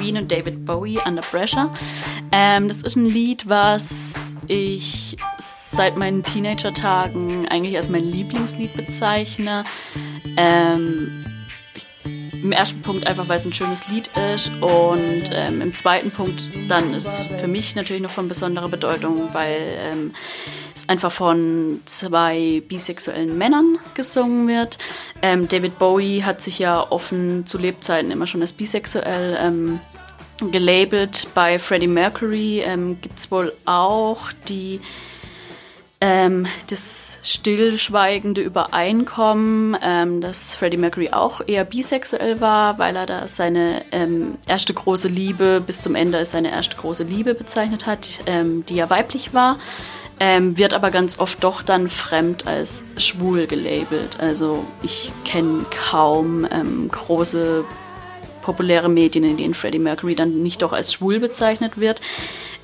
[0.00, 1.68] Queen und David Bowie, Under Pressure.
[2.32, 9.62] Ähm, das ist ein Lied, was ich seit meinen Teenager-Tagen eigentlich als mein Lieblingslied bezeichne.
[10.38, 11.26] Ähm,
[12.42, 16.42] im ersten Punkt einfach, weil es ein schönes Lied ist und ähm, im zweiten Punkt
[16.68, 20.12] dann ist für mich natürlich noch von besonderer Bedeutung, weil ähm,
[20.74, 24.78] es einfach von zwei bisexuellen Männern gesungen wird.
[25.22, 29.80] Ähm, David Bowie hat sich ja offen zu Lebzeiten immer schon als bisexuell ähm,
[30.50, 31.28] gelabelt.
[31.34, 34.80] Bei Freddie Mercury ähm, gibt es wohl auch die
[36.20, 43.26] ähm, das stillschweigende Übereinkommen, ähm, dass Freddie Mercury auch eher bisexuell war, weil er da
[43.26, 48.20] seine ähm, erste große Liebe bis zum Ende als seine erste große Liebe bezeichnet hat,
[48.26, 49.58] ähm, die ja weiblich war,
[50.18, 54.20] ähm, wird aber ganz oft doch dann fremd als schwul gelabelt.
[54.20, 57.64] Also ich kenne kaum ähm, große
[58.42, 62.00] populäre Medien, in denen Freddie Mercury dann nicht doch als schwul bezeichnet wird.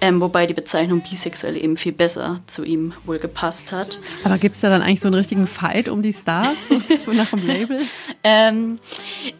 [0.00, 3.98] Ähm, wobei die Bezeichnung bisexuell eben viel besser zu ihm wohl gepasst hat.
[4.24, 6.56] Aber gibt es da dann eigentlich so einen richtigen Fight um die Stars
[7.06, 7.80] nach dem Label?
[8.22, 8.78] ähm,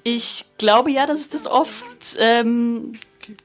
[0.02, 2.92] ich glaube ja, dass es das oft ähm,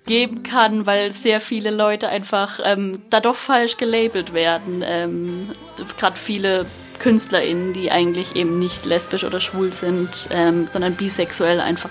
[0.05, 4.83] geben kann, weil sehr viele Leute einfach ähm, da doch falsch gelabelt werden.
[4.85, 5.49] Ähm,
[5.97, 6.65] Gerade viele
[6.99, 11.89] KünstlerInnen, die eigentlich eben nicht lesbisch oder schwul sind, ähm, sondern bisexuell einfach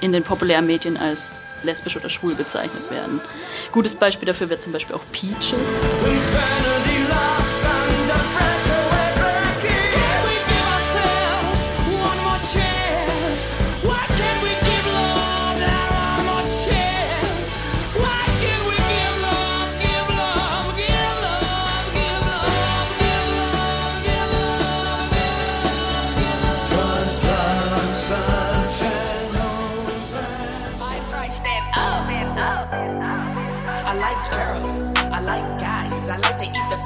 [0.00, 3.20] in den populären Medien als lesbisch oder schwul bezeichnet werden.
[3.72, 5.78] Gutes Beispiel dafür wird zum Beispiel auch Peaches.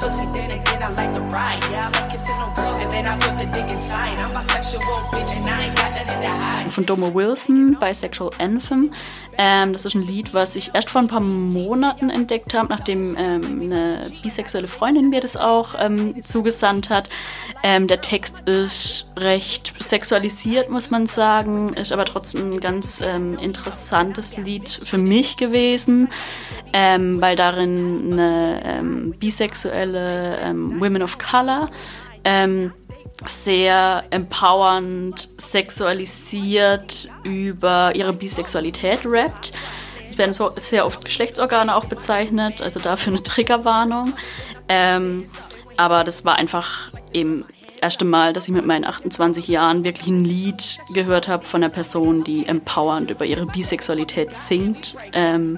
[0.03, 1.63] Pussy, then again I like to ride.
[1.71, 4.17] Yeah, I like kissing on girls and then I put the dick inside.
[4.19, 6.71] I'm bisexual, bitch, and I ain't got nothing to hide.
[6.71, 8.91] Von Domo Wilson, Bisexual Anthem.
[9.37, 13.15] Ähm, das ist ein Lied, was ich erst vor ein paar Monaten entdeckt habe, nachdem
[13.17, 17.09] ähm, eine bisexuelle Freundin mir das auch ähm, zugesandt hat.
[17.63, 23.37] Ähm, der Text ist recht sexualisiert, muss man sagen, ist aber trotzdem ein ganz ähm,
[23.37, 26.09] interessantes Lied für mich gewesen,
[26.73, 31.69] ähm, weil darin eine bisexuelle Women of Color
[33.25, 39.53] sehr empowernd, sexualisiert über ihre Bisexualität rappt.
[40.09, 44.13] Es werden so sehr oft Geschlechtsorgane auch bezeichnet, also dafür eine Triggerwarnung.
[44.69, 45.29] Ähm,
[45.75, 50.07] aber das war einfach eben das erste Mal, dass ich mit meinen 28 Jahren wirklich
[50.07, 54.95] ein Lied gehört habe von einer Person, die empowernd über ihre Bisexualität singt.
[55.13, 55.57] Ähm,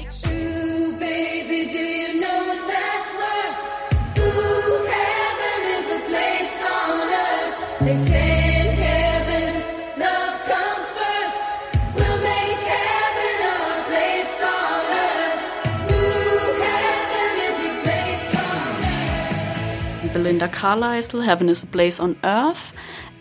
[20.31, 22.71] Belinda Carlisle, Heaven is a Place on Earth.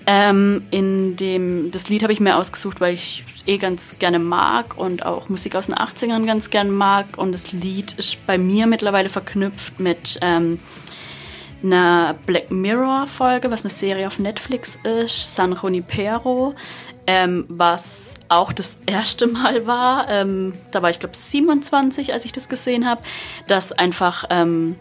[0.07, 4.21] Ähm, in dem, das Lied habe ich mir ausgesucht, weil ich es eh ganz gerne
[4.21, 7.19] mag und auch Musik aus den 80ern ganz gerne mag.
[7.19, 10.61] Und das Lied ist bei mir mittlerweile verknüpft mit ähm,
[11.65, 16.55] einer Black Mirror-Folge, was eine Serie auf Netflix ist, San Junipero,
[17.09, 20.09] ähm, was auch das erste Mal war.
[20.09, 23.03] Ähm, da war ich, glaube 27, als ich das gesehen habe,
[23.49, 24.77] dass einfach ähm,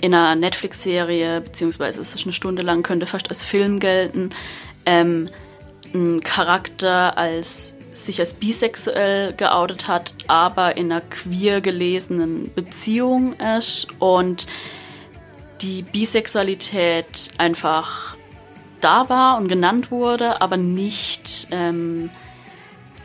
[0.00, 4.30] in einer Netflix-Serie, beziehungsweise es ist eine Stunde lang, könnte fast als Film gelten,
[4.84, 5.28] ähm,
[5.94, 13.88] ein Charakter als sich als bisexuell geoutet hat, aber in einer queer gelesenen Beziehung ist
[13.98, 14.46] und
[15.62, 18.16] die Bisexualität einfach
[18.80, 22.10] da war und genannt wurde, aber nicht ähm,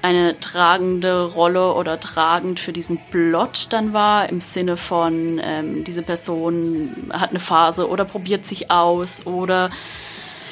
[0.02, 6.02] eine tragende Rolle oder tragend für diesen Plot dann war, im Sinne von, ähm, diese
[6.02, 9.70] Person hat eine Phase oder probiert sich aus oder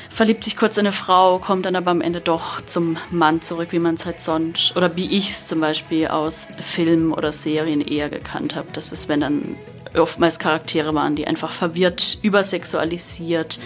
[0.09, 3.69] verliebt sich kurz in eine Frau, kommt dann aber am Ende doch zum Mann zurück,
[3.71, 7.81] wie man es halt sonst, oder wie ich es zum Beispiel aus Filmen oder Serien
[7.81, 8.67] eher gekannt habe.
[8.73, 9.55] Das ist, wenn dann
[9.95, 13.59] oftmals Charaktere waren, die einfach verwirrt, übersexualisiert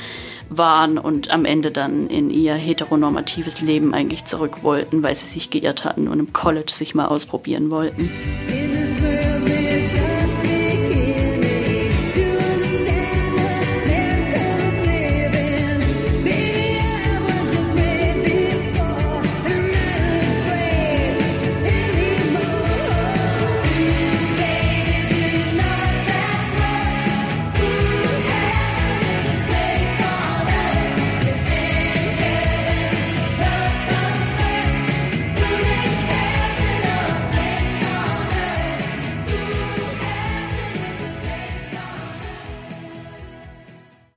[0.58, 5.50] waren und am Ende dann in ihr heteronormatives Leben eigentlich zurück wollten, weil sie sich
[5.50, 8.10] geirrt hatten und im College sich mal ausprobieren wollten.